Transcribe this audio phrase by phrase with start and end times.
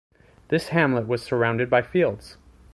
[0.47, 2.37] This hamlet was surrounded by fields.